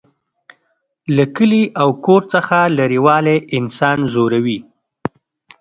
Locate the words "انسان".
3.57-3.97